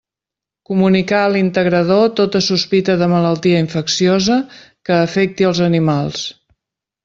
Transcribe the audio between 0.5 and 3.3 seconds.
Comunicar a l'integrador tota sospita de